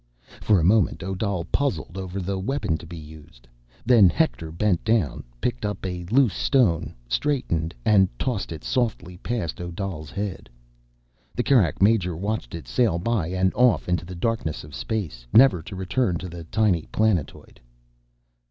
For 0.41 0.59
a 0.59 0.63
moment, 0.63 1.03
Odal 1.03 1.45
puzzled 1.51 1.95
over 1.95 2.19
the 2.19 2.39
weapon 2.39 2.75
to 2.79 2.87
be 2.87 2.97
used. 2.97 3.47
Then 3.85 4.09
Hector 4.09 4.51
bent 4.51 4.83
down, 4.83 5.23
picked 5.39 5.63
up 5.63 5.85
a 5.85 6.05
loose 6.05 6.33
stone, 6.33 6.95
straightened, 7.07 7.75
and 7.85 8.09
tossed 8.17 8.51
it 8.51 8.63
softly 8.63 9.17
past 9.19 9.61
Odal's 9.61 10.09
head. 10.09 10.49
The 11.35 11.43
Kerak 11.43 11.83
major 11.83 12.17
watched 12.17 12.55
it 12.55 12.67
sail 12.67 12.97
by 12.97 13.27
and 13.27 13.53
off 13.53 13.87
into 13.87 14.03
the 14.07 14.15
darkness 14.15 14.63
of 14.63 14.73
space, 14.73 15.27
never 15.33 15.61
to 15.61 15.75
return 15.75 16.17
to 16.17 16.29
the 16.29 16.45
tiny 16.45 16.87
planetoid. 16.91 17.59